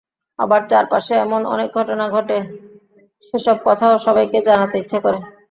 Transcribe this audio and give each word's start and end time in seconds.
আবার 0.39 0.61
চারপাশে 0.69 1.13
এমন 1.17 1.41
অনেক 1.53 1.69
ঘটনা 1.77 2.05
ঘটে, 2.09 2.37
সেসব 3.27 3.57
কথাও 3.65 3.93
সবাইকে 4.05 4.37
জানাতে 4.47 4.75
ইচ্ছে 4.79 4.97
করে। 5.05 5.19